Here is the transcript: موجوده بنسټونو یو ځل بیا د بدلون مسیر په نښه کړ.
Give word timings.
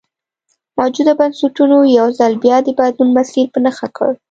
موجوده 0.77 1.11
بنسټونو 1.19 1.77
یو 1.99 2.07
ځل 2.19 2.33
بیا 2.43 2.57
د 2.63 2.69
بدلون 2.79 3.09
مسیر 3.17 3.45
په 3.53 3.59
نښه 3.65 3.87
کړ. 3.97 4.11